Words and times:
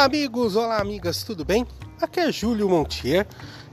Olá, 0.00 0.06
amigos, 0.06 0.56
olá, 0.56 0.80
amigas, 0.80 1.22
tudo 1.22 1.44
bem? 1.44 1.66
Aqui 2.00 2.20
é 2.20 2.32
Júlio 2.32 2.70
Montier 2.70 3.26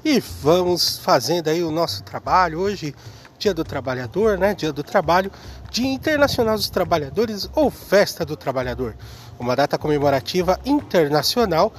e 0.04 0.20
vamos 0.20 0.98
fazendo 0.98 1.48
aí 1.48 1.64
o 1.64 1.72
nosso 1.72 2.04
trabalho. 2.04 2.60
Hoje, 2.60 2.94
Dia 3.40 3.54
do 3.54 3.64
Trabalhador, 3.64 4.38
né? 4.38 4.54
Dia 4.54 4.74
do 4.74 4.84
Trabalho, 4.84 5.32
Dia 5.72 5.88
Internacional 5.88 6.58
dos 6.58 6.70
Trabalhadores 6.70 7.50
ou 7.56 7.72
Festa 7.72 8.26
do 8.26 8.36
Trabalhador, 8.36 8.94
uma 9.40 9.56
data 9.56 9.78
comemorativa 9.78 10.60
internacional 10.66 11.72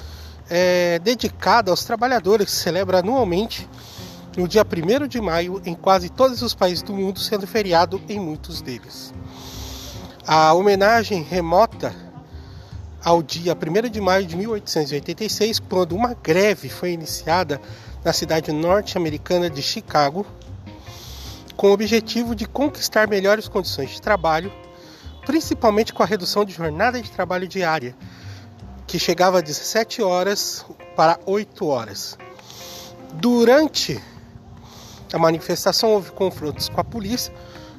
é, 0.49 0.99
dedicada 1.01 1.71
aos 1.71 1.85
trabalhadores 1.85 2.47
que 2.47 2.53
celebra 2.53 3.01
anualmente 3.01 3.69
no 4.35 4.49
dia 4.49 4.65
1 4.65 5.09
de 5.09 5.21
maio 5.21 5.61
em 5.67 5.75
quase 5.75 6.09
todos 6.09 6.41
os 6.41 6.55
países 6.55 6.83
do 6.83 6.95
mundo, 6.95 7.21
sendo 7.21 7.47
feriado 7.47 8.01
em 8.09 8.19
muitos 8.19 8.63
deles. 8.63 9.13
A 10.27 10.55
homenagem 10.55 11.23
remota 11.23 12.08
ao 13.09 13.23
dia 13.23 13.55
1 13.57 13.89
de 13.89 14.03
maio 14.03 14.27
de 14.27 14.37
1886, 14.37 15.61
quando 15.61 15.97
uma 15.97 16.13
greve 16.13 16.69
foi 16.69 16.93
iniciada 16.93 17.59
na 18.05 18.13
cidade 18.13 18.53
norte-americana 18.53 19.49
de 19.49 19.63
Chicago, 19.63 20.27
com 21.57 21.71
o 21.71 21.73
objetivo 21.73 22.35
de 22.35 22.45
conquistar 22.45 23.09
melhores 23.09 23.49
condições 23.49 23.89
de 23.93 24.03
trabalho, 24.03 24.53
principalmente 25.25 25.95
com 25.95 26.03
a 26.03 26.07
redução 26.07 26.45
de 26.45 26.53
jornada 26.53 27.01
de 27.01 27.11
trabalho 27.11 27.49
diária, 27.49 27.97
que 28.87 28.99
chegava 28.99 29.39
a 29.39 29.41
17 29.41 30.03
horas 30.03 30.67
para 30.95 31.19
8 31.25 31.67
horas. 31.67 32.19
Durante 33.15 33.99
a 35.11 35.19
manifestação 35.19 35.93
houve 35.93 36.11
confrontos 36.11 36.69
com 36.69 36.79
a 36.79 36.85
polícia, 36.85 37.33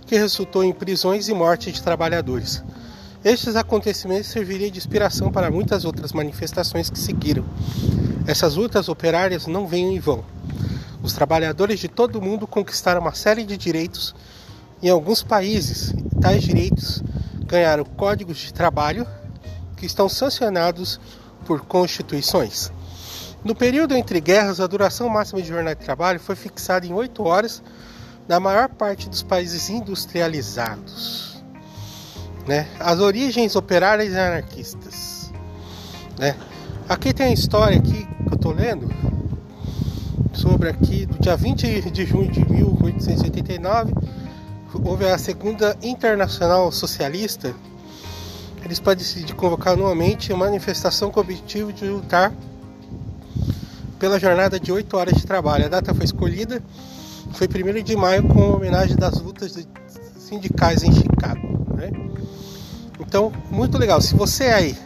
que 0.08 0.18
resultou 0.18 0.64
em 0.64 0.74
prisões 0.74 1.28
e 1.30 1.36
morte 1.36 1.72
de 1.72 1.84
trabalhadores. 1.84 2.64
Estes 3.24 3.58
acontecimentos 3.58 4.30
serviriam 4.30 4.72
de 4.72 4.78
inspiração 4.78 5.30
para 5.30 5.52
muitas 5.52 5.84
outras 5.84 6.14
manifestações 6.14 6.90
que 6.90 6.98
seguiram. 6.98 7.44
Essas 8.26 8.56
lutas 8.56 8.88
operárias 8.88 9.46
não 9.46 9.68
vêm 9.68 9.94
em 9.94 10.00
vão. 10.00 10.24
Os 11.04 11.12
trabalhadores 11.12 11.82
de 11.82 11.90
todo 11.90 12.16
o 12.18 12.22
mundo 12.22 12.48
conquistaram 12.48 13.02
uma 13.02 13.14
série 13.14 13.44
de 13.44 13.58
direitos. 13.58 14.16
Em 14.82 14.90
alguns 14.90 15.22
países, 15.22 15.94
tais 16.22 16.44
direitos 16.44 17.04
ganharam 17.46 17.84
códigos 17.84 18.38
de 18.38 18.54
trabalho 18.54 19.06
que 19.76 19.86
estão 19.86 20.08
sancionados 20.08 20.98
por 21.46 21.60
constituições. 21.66 22.72
No 23.44 23.54
período 23.54 23.98
entre 23.98 24.22
guerras, 24.22 24.62
a 24.62 24.68
duração 24.68 25.10
máxima 25.10 25.42
de 25.42 25.50
jornada 25.50 25.76
de 25.76 25.84
trabalho 25.84 26.22
foi 26.22 26.38
fixada 26.38 26.88
em 26.88 26.94
8 26.94 27.22
horas 27.22 27.62
na 28.30 28.40
maior 28.40 28.70
parte 28.70 29.10
dos 29.10 29.24
países 29.24 29.70
industrializados 29.70 31.39
né? 32.50 32.66
As 32.80 33.00
origens 33.00 33.56
operárias 33.56 34.12
e 34.12 34.18
anarquistas, 34.18 35.32
né? 36.18 36.36
Aqui 36.90 37.14
tem 37.14 37.28
a 37.28 37.32
história 37.32 37.78
aqui 37.78 38.08
que 38.08 38.34
eu 38.34 38.38
tô 38.40 38.52
lendo 38.52 38.92
sobre 40.34 40.68
aqui 40.68 41.06
do 41.06 41.20
dia 41.20 41.38
20 41.38 41.92
de 41.92 42.06
junho 42.08 42.32
de 42.32 42.44
1889 42.52 43.94
houve 44.84 45.06
a 45.06 45.18
segunda 45.20 45.78
internacional 45.84 46.72
socialista. 46.72 47.54
Eles 48.66 48.80
podem 48.80 49.04
decidir 49.04 49.36
convocar 49.36 49.74
anualmente 49.74 50.34
uma 50.34 50.46
manifestação 50.46 51.12
com 51.12 51.20
o 51.20 51.24
objetivo 51.24 51.72
de 51.72 51.86
lutar 51.86 52.34
pela 54.00 54.20
jornada 54.20 54.60
de 54.60 54.72
8 54.72 54.98
horas 54.98 55.14
de 55.16 55.26
trabalho. 55.26 55.66
A 55.66 55.70
data 55.70 55.94
foi 55.94 56.06
escolhida, 56.06 56.64
foi 57.34 57.48
1 57.48 57.84
de 57.84 57.96
maio 57.96 58.28
com 58.28 58.54
homenagem 58.54 58.96
das 58.96 59.22
lutas 59.22 59.68
sindicais 60.18 60.84
em 60.84 60.92
Chicago. 60.92 61.59
Né? 61.80 61.92
Então, 63.00 63.32
muito 63.50 63.78
legal. 63.78 64.02
Se 64.02 64.14
você 64.14 64.46
é 64.46 64.54
aí. 64.54 64.78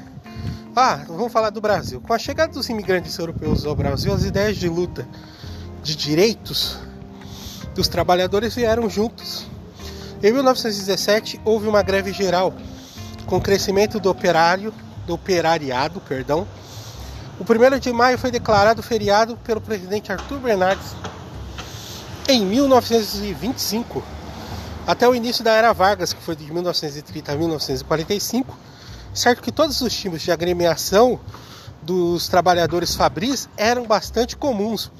Ah, 0.76 1.02
vamos 1.08 1.32
falar 1.32 1.50
do 1.50 1.62
Brasil. 1.62 2.00
Com 2.02 2.14
a 2.14 2.20
chegada 2.20 2.54
dos 2.54 2.70
imigrantes 2.70 3.18
europeus 3.18 3.66
ao 3.66 3.76
Brasil, 3.76 4.14
as 4.14 4.24
ideias 4.24 4.58
de 4.58 4.68
luta 4.70 5.08
de 5.84 5.96
direitos 5.96 6.80
dos 7.76 7.88
trabalhadores 7.88 8.56
vieram 8.56 8.90
juntos. 8.90 9.46
Em 10.22 10.32
1917 10.32 11.42
houve 11.44 11.68
uma 11.68 11.82
greve 11.82 12.14
geral 12.14 12.54
com 13.26 13.40
crescimento 13.42 14.00
do 14.00 14.10
operário, 14.10 14.74
do 15.06 15.14
operariado, 15.14 16.00
perdão. 16.02 16.48
O 17.40 17.44
1 17.44 17.80
de 17.80 17.92
maio 17.92 18.18
foi 18.18 18.32
declarado 18.32 18.82
feriado 18.82 19.38
pelo 19.44 19.60
presidente 19.60 20.12
Arthur 20.12 20.40
Bernardes 20.40 20.96
em 22.28 22.46
1925 22.46 24.04
até 24.86 25.08
o 25.08 25.16
início 25.16 25.44
da 25.44 25.52
era 25.52 25.72
Vargas, 25.74 26.12
que 26.12 26.22
foi 26.22 26.36
de 26.36 26.52
1930 26.52 27.32
a 27.32 27.36
1945, 27.36 28.58
certo 29.14 29.42
que 29.42 29.52
todos 29.52 29.80
os 29.82 29.94
tipos 29.94 30.22
de 30.22 30.32
agremiação 30.32 31.20
dos 31.82 32.28
trabalhadores 32.28 32.96
fabris 32.96 33.48
eram 33.56 33.86
bastante 33.86 34.36
comuns, 34.36 34.92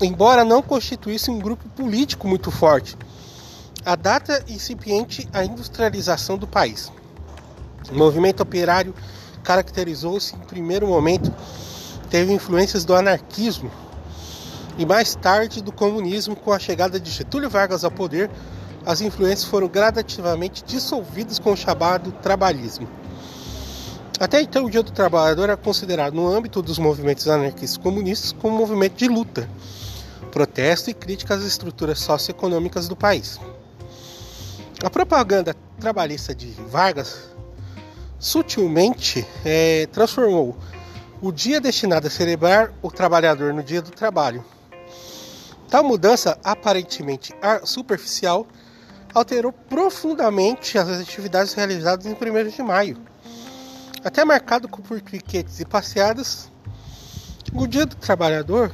embora 0.00 0.44
não 0.44 0.62
constituíssem 0.62 1.34
um 1.34 1.38
grupo 1.38 1.68
político 1.70 2.26
muito 2.26 2.50
forte. 2.50 2.96
A 3.84 3.94
data 3.94 4.44
incipiente 4.48 5.28
a 5.32 5.44
industrialização 5.44 6.36
do 6.36 6.46
país. 6.46 6.90
O 7.90 7.94
movimento 7.94 8.42
operário 8.42 8.94
caracterizou-se 9.42 10.34
em 10.34 10.40
primeiro 10.40 10.86
momento 10.86 11.32
teve 12.08 12.32
influências 12.32 12.84
do 12.84 12.94
anarquismo 12.94 13.70
e 14.78 14.86
mais 14.86 15.14
tarde 15.14 15.62
do 15.62 15.72
comunismo 15.72 16.36
com 16.36 16.52
a 16.52 16.58
chegada 16.58 17.00
de 17.00 17.10
Getúlio 17.10 17.50
Vargas 17.50 17.84
ao 17.84 17.90
poder 17.90 18.30
as 18.84 19.00
influências 19.00 19.44
foram 19.44 19.68
gradativamente 19.68 20.64
dissolvidas 20.64 21.38
com 21.38 21.52
o 21.52 21.56
chamado 21.56 22.12
trabalhismo. 22.22 22.88
Até 24.18 24.40
então, 24.40 24.66
o 24.66 24.70
Dia 24.70 24.82
do 24.82 24.92
Trabalhador 24.92 25.44
era 25.44 25.56
considerado, 25.56 26.14
no 26.14 26.28
âmbito 26.28 26.62
dos 26.62 26.78
movimentos 26.78 27.26
anarquistas 27.28 27.76
comunistas, 27.76 28.32
como 28.32 28.54
um 28.54 28.58
movimento 28.58 28.94
de 28.94 29.08
luta, 29.08 29.48
protesto 30.30 30.90
e 30.90 30.94
crítica 30.94 31.34
às 31.34 31.42
estruturas 31.42 31.98
socioeconômicas 31.98 32.88
do 32.88 32.94
país. 32.94 33.40
A 34.82 34.90
propaganda 34.90 35.56
trabalhista 35.78 36.34
de 36.34 36.46
Vargas 36.68 37.30
sutilmente 38.18 39.26
é, 39.44 39.86
transformou 39.92 40.56
o 41.20 41.32
dia 41.32 41.60
destinado 41.60 42.06
a 42.06 42.10
celebrar 42.10 42.72
o 42.80 42.90
trabalhador 42.90 43.52
no 43.52 43.62
dia 43.62 43.82
do 43.82 43.90
trabalho. 43.90 44.44
Tal 45.68 45.82
mudança, 45.82 46.38
aparentemente 46.44 47.34
superficial, 47.64 48.46
alterou 49.14 49.52
profundamente 49.52 50.78
as 50.78 50.88
atividades 50.88 51.52
realizadas 51.52 52.06
em 52.06 52.12
1 52.12 52.48
de 52.48 52.62
maio. 52.62 52.98
Até 54.04 54.24
marcado 54.24 54.68
por 54.68 55.00
piquetes 55.00 55.60
e 55.60 55.64
passeadas, 55.64 56.50
o 57.54 57.66
Dia 57.66 57.86
do 57.86 57.94
Trabalhador 57.96 58.72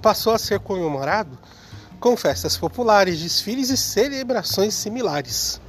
passou 0.00 0.32
a 0.32 0.38
ser 0.38 0.60
comemorado 0.60 1.38
com 1.98 2.16
festas 2.16 2.56
populares, 2.56 3.20
desfiles 3.20 3.70
e 3.70 3.76
celebrações 3.76 4.74
similares. 4.74 5.60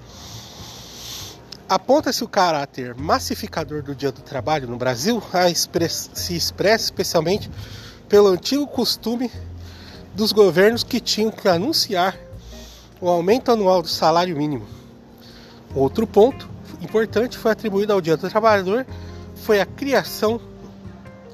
Aponta-se 1.67 2.23
o 2.23 2.27
caráter 2.27 2.95
massificador 2.95 3.81
do 3.81 3.95
Dia 3.95 4.11
do 4.11 4.21
Trabalho 4.21 4.67
no 4.67 4.77
Brasil, 4.77 5.21
se 5.87 6.35
expressa 6.35 6.85
especialmente 6.85 7.49
pelo 8.07 8.27
antigo 8.27 8.67
costume 8.67 9.31
dos 10.13 10.31
governos 10.31 10.83
que 10.83 10.99
tinham 10.99 11.31
que 11.31 11.47
anunciar 11.47 12.15
o 13.03 13.09
aumento 13.09 13.51
anual 13.51 13.81
do 13.81 13.89
salário 13.89 14.33
mínimo. 14.37 14.65
Outro 15.75 16.07
ponto 16.07 16.49
importante 16.81 17.37
foi 17.37 17.51
atribuído 17.51 17.91
ao 17.91 17.99
Dia 17.99 18.15
do 18.15 18.29
Trabalhador 18.29 18.85
foi 19.35 19.59
a 19.59 19.65
criação 19.65 20.39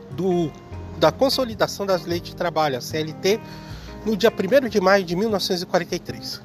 do, 0.10 0.52
da 0.98 1.12
consolidação 1.12 1.86
das 1.86 2.08
leis 2.08 2.24
de 2.24 2.36
trabalho, 2.36 2.76
a 2.76 2.82
CLT, 2.82 3.40
no 4.04 4.18
dia 4.18 4.32
1 4.32 4.68
de 4.68 4.82
maio 4.82 5.06
de 5.06 5.16
1943. 5.16 6.42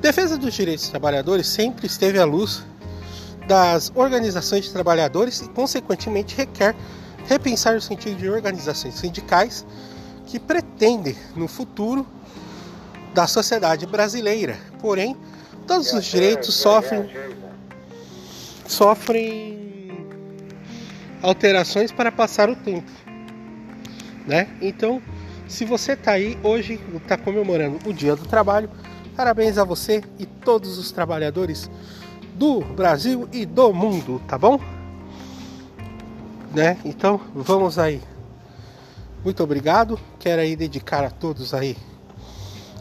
Defesa 0.00 0.36
dos 0.36 0.52
direitos 0.54 0.82
dos 0.82 0.90
trabalhadores 0.90 1.46
sempre 1.46 1.86
esteve 1.86 2.18
à 2.18 2.24
luz 2.24 2.64
das 3.46 3.92
organizações 3.94 4.64
de 4.64 4.72
trabalhadores 4.72 5.40
e, 5.40 5.48
consequentemente, 5.50 6.34
requer 6.34 6.74
repensar 7.28 7.76
o 7.76 7.80
sentido 7.80 8.16
de 8.16 8.28
organizações 8.28 8.94
sindicais 8.94 9.64
que 10.26 10.40
pretendem, 10.40 11.14
no 11.36 11.46
futuro, 11.46 12.04
da 13.16 13.26
sociedade 13.26 13.86
brasileira. 13.86 14.58
Porém, 14.78 15.16
todos 15.66 15.90
os 15.94 16.04
direitos 16.04 16.54
sofrem 16.54 17.08
sofrem 18.68 20.06
alterações 21.22 21.90
para 21.90 22.12
passar 22.12 22.50
o 22.50 22.54
tempo, 22.54 22.90
né? 24.26 24.50
Então, 24.60 25.00
se 25.48 25.64
você 25.64 25.92
está 25.92 26.12
aí 26.12 26.38
hoje, 26.42 26.78
está 26.94 27.16
comemorando 27.16 27.78
o 27.88 27.92
Dia 27.92 28.14
do 28.14 28.26
Trabalho, 28.26 28.68
parabéns 29.16 29.56
a 29.56 29.64
você 29.64 30.04
e 30.18 30.26
todos 30.26 30.76
os 30.76 30.92
trabalhadores 30.92 31.70
do 32.34 32.60
Brasil 32.60 33.26
e 33.32 33.46
do 33.46 33.72
mundo, 33.72 34.20
tá 34.28 34.36
bom? 34.36 34.60
Né? 36.54 36.76
Então, 36.84 37.18
vamos 37.34 37.78
aí. 37.78 38.02
Muito 39.24 39.42
obrigado. 39.42 39.98
Quero 40.18 40.42
aí 40.42 40.54
dedicar 40.54 41.04
a 41.04 41.10
todos 41.10 41.54
aí 41.54 41.76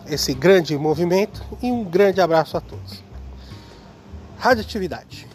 esse 0.08 0.34
grande 0.34 0.78
movimento 0.78 1.44
e 1.62 1.72
um 1.72 1.84
grande 1.84 2.22
abraço 2.22 2.58
a 2.58 2.62
todos. 2.62 3.04
Radioatividade. 4.38 5.28